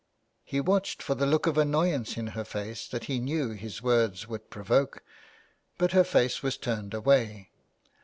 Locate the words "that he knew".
2.87-3.51